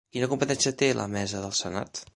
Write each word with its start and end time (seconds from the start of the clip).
Quina 0.15 0.29
competència 0.31 0.73
té 0.83 0.89
la 1.01 1.07
mesa 1.19 1.45
del 1.47 1.57
senat? 1.65 2.07